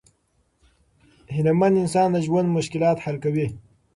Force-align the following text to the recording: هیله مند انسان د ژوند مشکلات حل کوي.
هیله 1.33 1.53
مند 1.59 1.75
انسان 1.83 2.07
د 2.13 2.17
ژوند 2.25 2.49
مشکلات 2.57 2.97
حل 3.05 3.15
کوي. 3.23 3.47